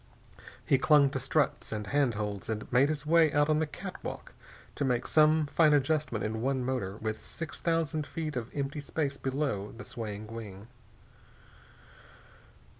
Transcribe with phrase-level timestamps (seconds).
[0.65, 4.33] He clung to struts and handholds and made his way out on the catwalk
[4.73, 9.17] to make some fine adjustment in one motor, with six thousand feet of empty space
[9.17, 10.69] below the swaying wing.